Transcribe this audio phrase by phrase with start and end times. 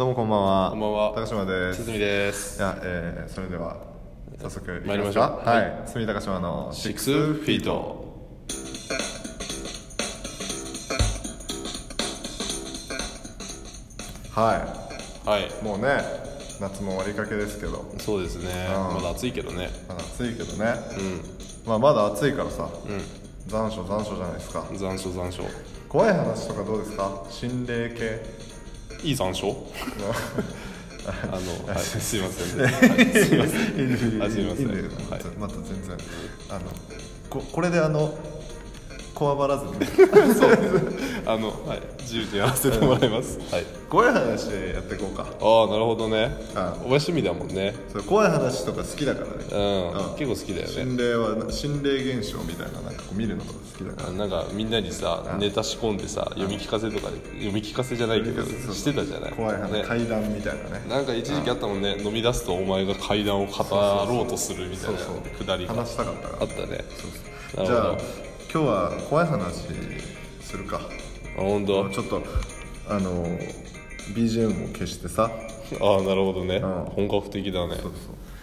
[0.00, 0.70] どうもこんばんは。
[0.70, 1.84] こんばんは高島です。
[1.84, 3.76] 堤ですいや、えー、それでは
[4.40, 5.82] 早速いきましょうかはい。
[5.90, 8.08] 住高島のシックスフィート
[14.34, 14.64] は
[15.26, 15.62] はいい。
[15.62, 15.98] もうね、
[16.62, 20.74] 夏も終わりかけですけど、そうですねうんまだ暑いけどねまだ暑いけどね。
[21.66, 22.70] うまあまだ暑いからさ、ん
[23.46, 24.64] 残暑残暑じゃないですか。
[24.70, 25.42] うん残暑残暑
[25.90, 27.26] 怖い話とかどうですか？
[27.28, 28.49] 心霊系。
[29.02, 29.46] いい残暑？
[31.06, 31.78] あのはい。
[31.82, 32.58] すいません。
[32.58, 32.70] ね、は
[33.02, 34.22] い、すいません。
[34.22, 34.68] あすいません。
[34.68, 34.74] は
[35.18, 35.24] い。
[35.38, 35.96] また全然。
[36.50, 36.60] あの
[37.30, 38.14] ここれであの
[39.20, 39.72] こわばらず に
[41.26, 41.82] あのはい。
[42.00, 43.38] 自由にやらせてもらいます。
[43.52, 43.64] はい。
[43.90, 45.22] 怖い話でやっていこうか。
[45.22, 46.34] ああなるほどね。
[46.54, 47.74] あお前趣味だもんね。
[47.92, 49.32] そう怖い話とか好きだからね。
[49.52, 50.10] うん。
[50.10, 50.72] うん結構好きだよね。
[50.72, 54.12] 心霊は心霊現象みたいななんかこう見るのが好きだから。
[54.16, 59.32] なんかみんなにさネタ仕込んでさ読み聞かせとかで読み聞かせじゃないけどそうしてたじゃない？
[59.32, 59.84] 怖い話、ね。
[59.86, 60.82] 怪談みたいなね。
[60.88, 61.96] なんか一時期あったもんね。
[62.02, 65.36] 飲み出すとお前が階段を語ろうとするみたいなそうそう。
[65.38, 66.42] くだりが話したかったから。
[66.42, 66.84] あったね。
[66.96, 67.10] そう
[67.58, 67.66] そう。
[67.66, 67.96] じゃあ
[68.52, 69.68] 今日は怖い話
[70.40, 70.80] するか。
[71.38, 71.88] あ本当？
[71.90, 72.22] ちょっと
[72.88, 73.24] あの
[74.14, 75.30] BGM を消してさ。
[75.80, 76.58] ああなるほどね。
[76.58, 76.60] ん。
[76.62, 77.76] 本格的だね。
[77.76, 77.92] そうそう。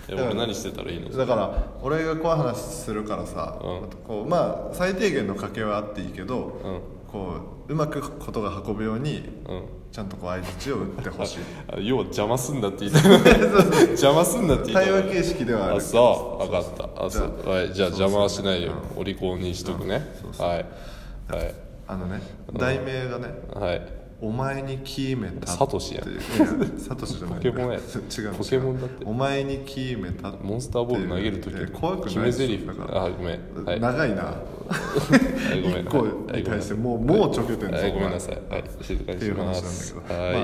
[0.10, 1.10] え俺何してたらいいの？
[1.10, 3.90] だから俺が怖い話するからさ、うん。
[4.08, 9.64] こうまあ最低限の賭けはあっていいけど、うんこううまくことが運ぶようにうん。
[9.90, 11.38] ちゃんとこう相槌を打ってほしい。
[11.74, 16.44] あ要は邪魔すんだって言いたい邪魔すんだって言いたい対話形式ではあるあそう。
[16.44, 17.06] 分かった。
[17.06, 17.34] あそう。
[17.42, 17.74] じゃあはい。
[17.74, 20.14] じゃあ邪魔はしないよそうお利口にしとくね。
[20.22, 20.48] そうそう。
[20.48, 20.66] はい。
[21.30, 21.56] はい。
[21.88, 22.22] あのね
[22.54, 23.82] 題名がねはい
[24.20, 26.04] 「お前に決めた」サトシや
[26.78, 27.40] サトシじゃない。
[27.40, 29.06] ポケモンや違うポケモンだって。
[29.06, 32.68] お前に決めたモンスターボール投げるときいや怖くない決め台詞。
[32.68, 33.66] だからあごめん。
[33.66, 33.80] はい。
[33.80, 34.24] 長いな。
[34.24, 34.36] はい
[35.64, 37.92] ごめ個に対してもうもうちょけてんぞはい。
[37.92, 38.36] お前ごめんなさい。
[38.50, 38.64] はい。
[38.82, 39.96] 静かにしっていう話なんます。
[39.96, 40.34] だけど、はい。
[40.34, 40.40] ま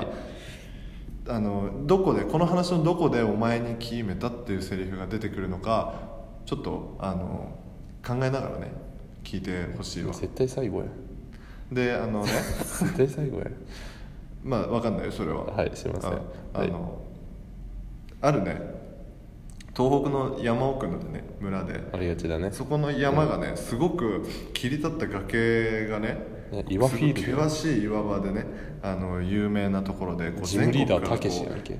[1.28, 5.94] あ、あのどこでこの話のどこでお前に決めたっていうセリフが出てくるのか
[6.46, 7.58] ちょっとあの
[8.06, 8.72] 考えながらね
[9.22, 10.12] 聞いてほしいわ。
[10.12, 10.86] 絶対最後や。
[11.72, 12.30] であのね。
[12.30, 13.46] 絶対最後や。
[14.44, 15.46] まあわかんないよそれは。
[15.46, 16.12] はいすいません。
[16.12, 16.20] あ
[16.54, 16.70] あはい。
[16.70, 16.98] の、
[18.20, 18.83] あるね
[19.76, 21.80] 東北の山奥のね村で。
[21.92, 22.50] ありがちだね。
[22.52, 26.18] そこの山がねすごく切り立った崖がね
[26.52, 27.42] ね岩フィールド。
[27.42, 28.46] 険しい岩場でね
[28.82, 31.78] あの有名なところでこうジムリーダーたけしやんけ。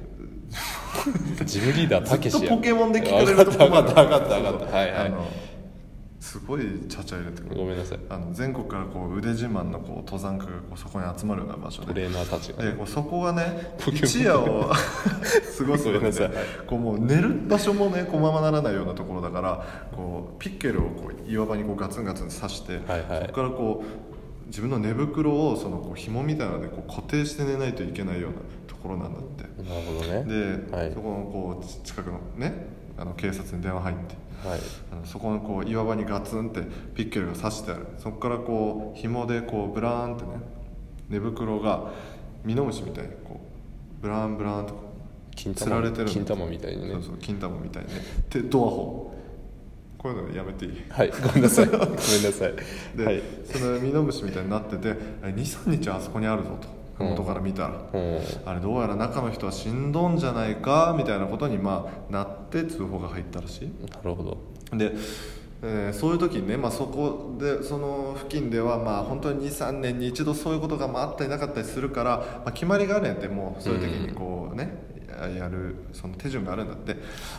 [1.44, 4.76] ジムリーダーたけしやずっとポケモンで聞かれるとこ分かった分かった分かった。
[4.76, 5.06] はいはい。
[5.06, 5.26] あの
[6.24, 7.56] すごいちゃちゃ入れてくる。
[7.56, 7.98] ごめんなさい。
[8.08, 11.88] あの全国からこう腕自慢のこう登山家がこうそこに集まるような場所で。
[11.88, 12.64] トレーナーたちが。
[12.64, 16.30] でこうそこがね一夜を 過ごすので、
[16.66, 23.20] こうもう寝る場所もねこうままならないようなところだからこうピッケルをこう岩場にこうガツンガツン刺して、はいはい。
[23.20, 28.36] そこからこう自分の寝袋をそのこう紐みたいなのでこう固定して寝ないといけないような
[28.66, 29.42] ところなんだって。
[29.62, 30.24] なるほどね。
[30.70, 30.90] で、はい。
[30.90, 34.60] そこのこう近くのねあの警察に電話入ってはい。
[34.92, 36.62] あのそこのこう岩場にガツンって
[36.94, 37.86] ピッケルが刺してある。
[37.98, 40.30] そこからこう紐でこうブラーンってね
[41.08, 41.92] 寝袋が
[42.44, 43.40] ミノムシみたいにこ
[43.98, 44.74] うブラーンブラーンと
[45.34, 46.10] 金つられてるの。
[46.10, 46.92] 金玉みたいにね。
[46.92, 48.00] そうそう金玉みたいにね。
[48.30, 49.10] でドアホ。
[49.98, 50.84] こういうのやめていい？
[50.90, 51.66] はいごめんなさい。
[51.66, 52.54] ごめんなさい。
[52.94, 53.22] で、はい。
[53.46, 56.68] そのミノムシみたいになってて23日あそこにあるぞと
[56.98, 57.68] 麓から見た。
[57.68, 58.20] ら、うん。
[58.44, 63.72] あれどうやら中の人は死んどんじゃないかみたいなことにまあなって通報が入ったらしい。
[63.90, 64.22] なるほ
[64.70, 64.76] ど。
[64.76, 64.92] で、
[65.62, 72.10] えーそういう時にね、まあ、そこでその付近ではまあ本当に23年に一度そういうことがまああったりなかったりするから、
[72.44, 76.96] まあ、決まりがあるんやってもうそういう時にこうね、ややるその手順があるんだって。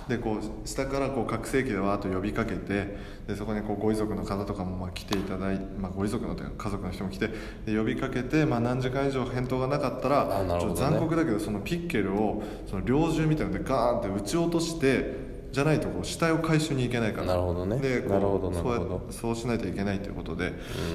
[0.07, 7.29] でこう下からこう拡声器でわーっと呼びかけてでそこにこうご遺族の方とかもまあ来ていただいて、まあ、ご遺族のというか家族の人も来て
[7.65, 17.27] で呼びかけて、まあ、何時間以上返答がなかったらちょっと残酷だけどそのピッケルをその猟銃みたいなのでガーンって撃ち落としてじゃないとこう死体を回収に行けないから。
[17.27, 17.77] なるほどね。
[17.77, 18.77] でこうなるほどなるほど。
[18.77, 20.51] そうやそうしないといけないということで、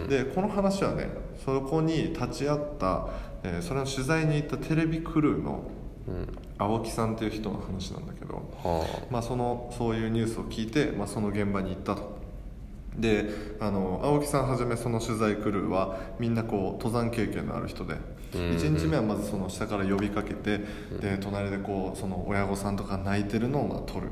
[0.07, 1.09] でこの話はね
[1.43, 3.09] そこに立ち会った、
[3.43, 5.63] えーそれの取材に行ったテレビクルーの
[6.11, 12.21] うん青木さんっていう人の話なんだけど、はまあ、そのそういうニュースを聞いて、まあ、その現場に行ったと。
[12.97, 13.31] で
[13.61, 18.01] あの青木さんはじめその取材クルーはみんなこう登山経験のある人で、うん
[18.33, 20.59] 1日目はまずその下から呼びかけて、
[21.01, 24.09] で隣でこうその親御さんとか泣いてるのをまあ撮る。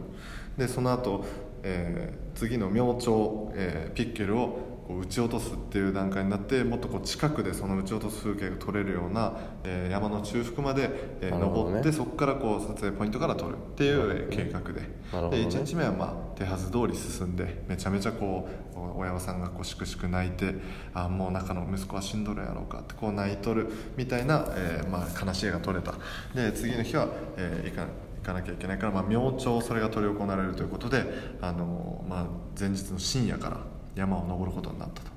[0.56, 1.24] でその後、
[1.62, 10.88] えー次の明朝、えーピッケルをこう撃ち落とすっていう段階になってもっとこう近くでその撃ち落とす風景が撮れるような、えー山の中腹まで、
[11.20, 14.88] えー登ってそこからこう撮影ポイントから撮るっていうえー計画で,、ね。
[15.12, 20.54] で1日目はまあ手はず通り進んでめちゃめちゃこうお親御さんがこうしくしく泣いて
[20.94, 25.92] あもう中の息子は死んどるやろうかってこう泣いとるみたいな、えーまあ、悲しい絵が撮れた。
[26.34, 27.86] で次の日は、えー行か
[28.18, 31.04] 行かなきゃいけないから、まあ、明朝それが執り行われるということで、
[31.40, 32.26] あのまあ、
[32.58, 33.60] 前日の深夜から
[33.94, 35.10] 山を登ることになったと。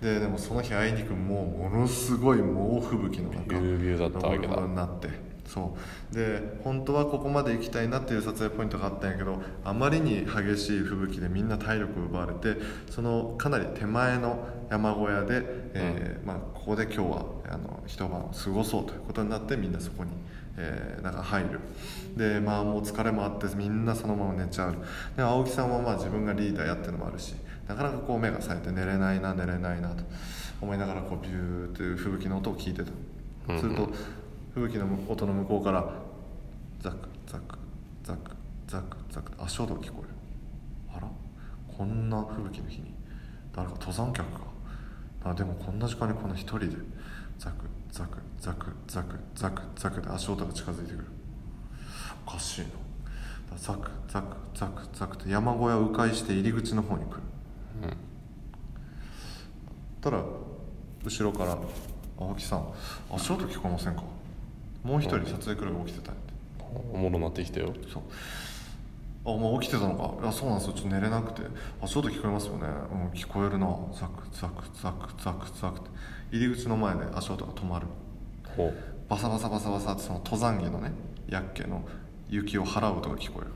[0.00, 5.30] ででもその日あいにくもうものすごい猛吹雪の中登ることになって。
[5.50, 5.76] そ
[6.12, 6.14] う。
[6.14, 15.42] で本当はここまで行きたいなっていう撮影ポイントがあったんやけどあまりに激しい吹雪でみんな体力を奪われてそのかなり手前の山小屋で、
[15.74, 20.12] えーまあ、ここで今日はあの一晩を過ごそうということになってみんなそこに、
[20.56, 21.60] えー、なんか入る。
[22.16, 24.76] でまあもう疲れもあってみんなそのまま寝ちゃう。
[25.16, 27.34] で青木さんはまあ自分がリーダーやってるのもあるし
[27.70, 30.02] なかなかこう目が冴えて寝れないな寝れないなと
[30.60, 32.90] 思いながらこうビューっていう吹雪の音を聞いてた。
[33.60, 33.88] すると
[34.52, 35.88] 吹雪の音の向こうから
[36.80, 36.96] ザク
[37.28, 37.56] ザク
[38.02, 38.30] ザク
[38.66, 40.08] ザクザク足音が聞こえる。
[40.96, 41.06] あら？
[41.68, 42.92] こんな吹雪の日に
[43.54, 45.30] 誰か登山客が？
[45.30, 46.66] あでもこんな時間にこの一人で
[47.38, 51.04] ザクザクザクザクザクザクで足音が近づいてくる。
[52.26, 52.66] おかしいな
[53.56, 57.20] ザクザクザクザクって山小屋を迂回して入り口の方に来る
[60.00, 60.24] たら
[61.04, 61.58] 後ろから
[62.18, 62.72] 「青木さん。
[63.12, 64.02] 足音聞こえませんか?」
[64.82, 66.30] もう一人撮影クルーが起きてたって。
[66.92, 67.74] おもろなってきたよ。
[67.92, 68.02] そう。
[69.24, 70.22] あもう起きてたのか？
[70.22, 70.72] いやそうなんですよ。
[70.74, 71.42] ちょっと寝れなくて。
[71.82, 72.66] 足音聞こえますよね。
[72.66, 73.66] うん聞こえるな。
[73.92, 75.90] ザクザクザクザクザクって。
[76.32, 77.86] 入り口の前で足音が止まる。
[78.56, 78.74] ほう。
[79.08, 80.92] バサバサバサバサってその登山着のね
[81.28, 81.82] ヤッケの
[82.28, 83.50] 雪を払う音が聞こえる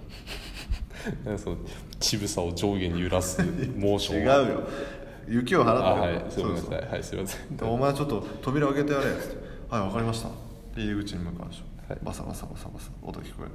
[1.36, 1.56] その
[2.00, 3.42] 乳房を上下に揺らす
[3.76, 4.62] モーション違うよ。
[5.26, 6.14] 雪を払あってる。
[6.14, 6.90] はいすみません。
[6.90, 7.56] はいすみません。
[7.56, 9.36] でお前ちょっと扉開けてやれっつって
[9.70, 10.28] 「はいわかりました」
[10.74, 11.98] で入り口に向かうでしょ、はい。
[12.02, 13.50] バサバサバサバサ音聞こえる。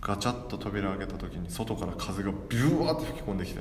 [0.00, 3.60] ガチャッと扉開けた時に外から風がビュワーって吹き込んできて。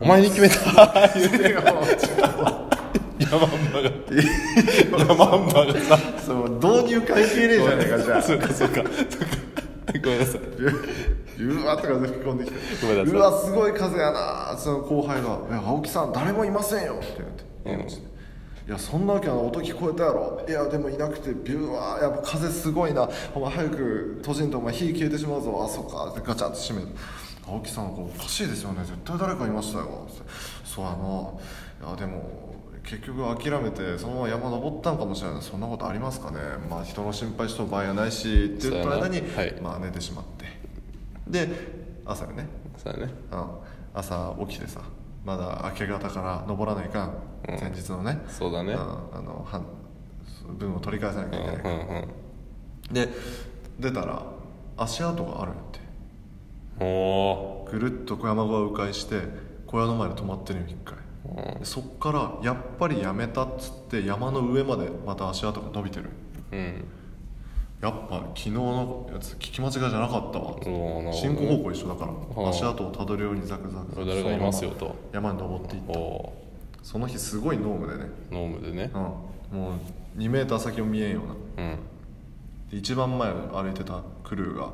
[0.00, 0.56] お前に決めた。
[0.56, 2.28] いやもうちょっと
[3.18, 3.90] ヤマンバが。
[4.98, 5.98] ヤマンバがさ。
[6.24, 8.22] そう導入関係ねえじゃねえかじゃあ。
[8.22, 8.74] そうかそうか。
[8.74, 8.86] そうか。
[10.02, 10.40] ごめんなさい
[11.40, 12.56] うわーって風吹き込んできて。
[13.02, 17.06] うわすごい風やなその後輩が「いや青木さん誰もいませんよ」って
[17.64, 18.08] 言って、うん
[18.68, 20.42] いやそんなわけは音聞こえたやろ。
[20.46, 23.08] いやでもいなくてビューわーやっぱ風すごいな。
[23.34, 25.64] お前早く閉じんとお前火消えてしまうぞ。
[25.64, 26.10] あそっか。
[26.10, 26.88] ってガチャッと閉めて
[27.46, 28.80] 青木さんこうおかしいですよね。
[28.84, 30.06] 絶対誰かいましたよ。
[30.66, 30.96] そうやな
[31.88, 32.28] いやでも
[32.84, 35.42] 結局諦めてそのまま山登ったんかもしれない。
[35.42, 36.36] そんなことありますかね。
[36.68, 39.58] まあ人の心配しとる場合はないしって言った間に、はい。
[39.62, 40.44] まあ寝てしまって
[41.30, 41.48] で
[42.04, 42.46] 朝よね。
[42.76, 43.12] そうだね。
[43.32, 43.46] うん、
[43.94, 44.80] 朝起きてさ
[45.24, 47.08] まだ明け方から登らないかん、
[47.48, 47.60] うん。
[47.60, 48.20] 前日のね。
[48.28, 48.72] そうだね。
[48.74, 48.76] ん。
[48.76, 49.64] あのはん
[50.56, 51.70] 分を取り返さなきゃいけない、うん
[52.02, 52.08] う
[52.90, 53.08] で
[53.78, 54.22] 出たら
[54.76, 55.80] 足跡があるって。
[56.80, 59.22] おおぐるっと小山小屋迂回して
[59.66, 60.96] 小屋の前で止まってるよ一回。
[61.26, 66.10] ーでそっからやっぱりやめたっつって山の上までまた足跡が伸びてる。
[66.52, 66.84] うん
[67.80, 70.56] やっぱ昨日のやつ聞き間違いじゃなかったわ。
[70.58, 72.12] ね進行方向一緒だから。
[72.44, 73.94] あ足跡をたどるようにザクザク。
[73.94, 74.96] ザク誰がいますよと。
[75.12, 75.94] 山に登っていった。
[76.82, 78.10] その日すごい濃霧でね。
[78.30, 78.90] ーノームでね。
[79.52, 79.58] うん。
[79.58, 79.70] も
[80.16, 81.22] う2メーター先も見えんよ
[81.56, 81.64] うな。
[81.64, 81.78] うん。
[82.70, 84.70] で一番前を歩いてたクルーが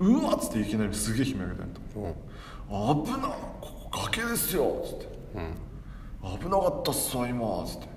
[0.00, 3.04] うん「うわ!」っつっていきなりすげえ悲鳴上げたんやうん。
[3.04, 3.28] と「危な
[3.60, 5.08] ここ崖ですよ」っつって。
[5.34, 5.54] うん
[6.40, 7.88] 「危なかったっすわ今」っつって。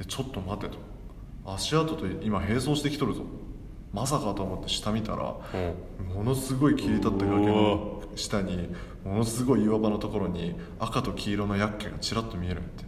[0.00, 0.78] でちょっと待てと
[1.44, 3.22] 足跡と今並走してきとるぞ。
[3.92, 5.34] まさかと思って下見たら
[6.00, 6.14] うん。
[6.14, 8.68] ものすごい切り立った崖の下に
[9.04, 12.84] ものすごい岩場のところに赤と黄色のヤッケがちらっと見えるんって。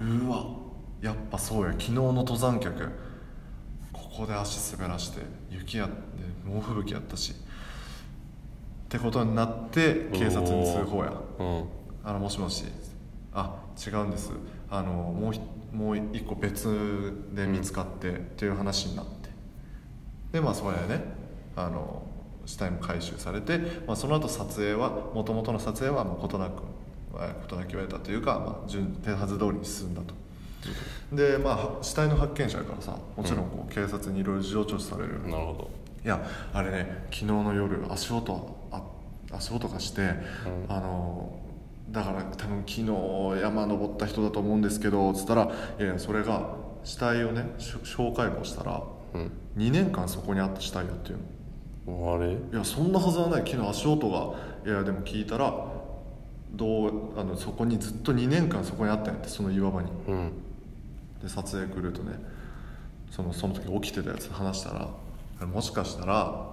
[0.00, 0.46] うわ。
[1.00, 1.72] やっぱそうや。
[1.72, 2.90] 昨日の登山客。
[3.92, 5.94] ここで足滑らして雪やって
[6.44, 7.32] 猛吹雪やったし。
[7.32, 7.34] っ
[8.88, 11.12] てことになって警察に通報や。
[11.38, 11.64] うん。
[12.04, 12.64] あのもしもし。
[13.32, 13.54] あ
[13.86, 14.32] 違うんです。
[14.70, 15.40] あのもうひ
[15.72, 19.28] もう一個別で見つかってっていう話になって。
[20.32, 21.18] でまあそれでね。
[21.58, 22.02] あの
[22.46, 26.62] 死体も回収されて、まあ、その後撮影はもともとの撮影はもう事なく
[27.12, 30.14] まあ事なきを得たというか、まあ、順手はず通りに進んだと。
[31.12, 35.26] でまあ死体の発見者やからさもちろんこう警察にいろいろ事情聴取されるよな。
[35.26, 35.70] るほど。
[36.04, 38.82] いやあれね昨日の夜足音あ
[39.32, 40.08] 足音がして、
[40.68, 41.38] あの
[41.90, 46.54] だから多分昨日山登った人だと思うんですけどつったらいやそれが
[46.84, 48.82] 死体をねし小解剖したら
[49.14, 49.30] うん。
[49.56, 51.18] 2年間そこにあった死体やっていう
[51.90, 52.14] の。
[52.14, 52.32] あれ？
[52.32, 53.50] いやそんなはずはない。
[53.50, 55.52] 昨日足音がいやでも聞いたら
[56.52, 59.90] どうあのそこにずっと2年間そこにあったんやってその岩場に。
[60.08, 60.32] うん。
[61.22, 62.12] で撮影来るとね
[63.10, 64.70] そのその時起きてたやつ話した
[65.40, 66.46] らもしかしたら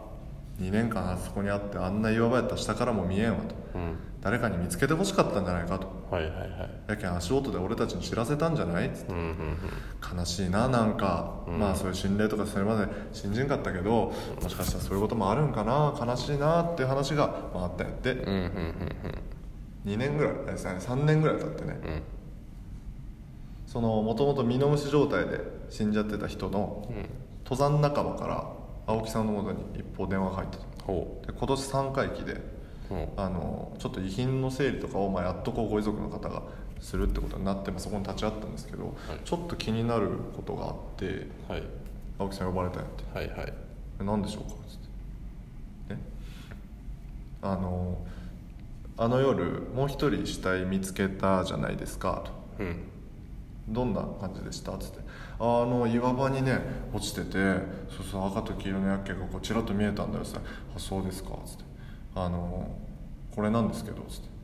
[0.61, 3.55] 2年間あそこにあってあんな岩場やったら下からも見えんわと。
[3.75, 5.87] うん誰かに見つけてほしかったんじゃないかと。
[6.09, 6.49] はいはいはい。
[6.87, 8.91] やけん足音で俺たちに知らせたんじゃない？
[8.91, 9.13] つって。
[9.13, 10.17] うんうんうん。
[10.17, 15.93] 悲しいななんか、まあそういう心霊とかそれまで信じんかったけどもしかしたらそういうこともあるんかな？
[16.03, 18.13] 悲しいなっていう話が、まあ、あったんやって。
[18.13, 18.75] うんうんうん
[19.85, 20.71] 2年ぐらいですね。
[20.79, 21.79] 3年ぐらい経ってね。
[21.83, 21.91] うん。
[21.91, 22.01] うん
[23.67, 27.09] そのもともとミノムシ状態で死んじゃってた人のうん。
[27.43, 28.49] 登山仲間から
[28.87, 30.57] 青木さんのもとに一方電話が入った。
[30.57, 32.54] とほで今年3回忌で
[33.17, 36.43] あのちょっと遺品の整理とかを、まあ、やっとこうご遺族の方が
[36.79, 41.63] するってことになって、まあ、そこに立ち会ったんですけど、ちょっと気になることがあってうはい。
[42.19, 43.17] 青木さん呼ばれたんやって。
[43.17, 43.53] はいはい
[43.99, 44.87] 「え何でしょうか?」つって
[45.89, 45.97] 「え？
[47.41, 47.97] あの
[48.97, 52.23] あの夜もう一人死体見つけたじゃないですか」
[52.57, 52.63] と。
[52.63, 52.83] うん
[53.67, 54.99] 「どんな感じでした?」つって
[55.39, 56.59] 「あの岩場にね
[56.93, 57.31] 落ちてて
[57.89, 60.39] そうそう赤と黄色の薬莢がこうちらっと見えたんだよ」つって
[60.75, 61.63] 「あそうですか」つって
[62.15, 62.67] 「あの
[63.35, 64.35] これなんですけど」つって。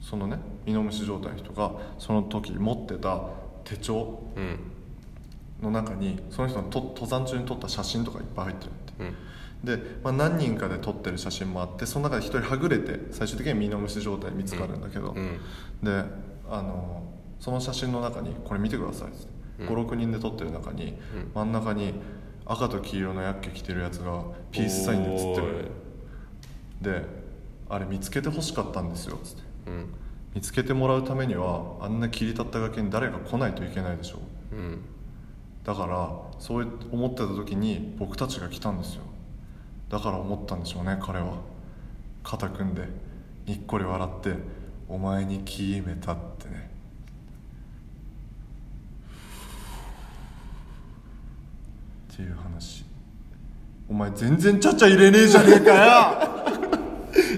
[0.00, 3.22] そのねミノムシ状態の人がその時持ってた
[3.64, 4.58] 手帳うん。
[5.62, 8.92] の中にその人のと登山中に撮った写真とかいっぱい入ってるって。
[8.98, 9.78] うん。
[9.78, 15.38] で、まあ、何人かで撮ってる写真もあってその中で一人はぐれて最終的にはミノムシ状態見つかるんだけど、うん。
[15.82, 16.04] で
[16.50, 17.02] あの
[17.40, 19.84] その写真の中に「これ見てください」っつって、うん。
[19.86, 20.96] 56人で撮ってる中に、うん。
[21.34, 21.94] 真ん中に
[22.44, 25.70] 赤と黄色の薬莢着てるやつがピースサインで写ってる
[26.84, 27.02] で
[27.68, 29.18] あれ見つけてほしかったんですよ。
[29.24, 29.42] つって。
[29.66, 29.94] うん。
[30.34, 34.18] 見つけてもらうためにはあんな切り立った崖に誰か来ないといけないでしょ
[34.52, 34.54] う。
[34.56, 34.78] ん。
[35.64, 39.02] だからそう思ってた時に僕たちが来たんですよ。
[39.88, 41.38] だから思ったんでしょうね彼は。
[42.22, 42.88] 肩組んで
[43.46, 44.34] にっこり笑って
[44.88, 46.70] 「お前に決めた」ってね。
[52.12, 52.84] っていう話。
[53.88, 56.43] お前全然ちゃちゃ入れねえじゃねえかよ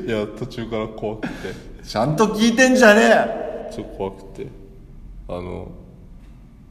[0.07, 1.35] いや途中から怖くて。
[1.83, 3.71] ちゃんと聞いてんじゃねえ。
[3.75, 4.47] ちょっと怖くて。
[5.29, 5.73] あの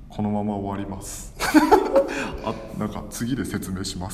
[0.07, 1.33] このまま終わります。
[2.45, 4.13] あなんか次で説明します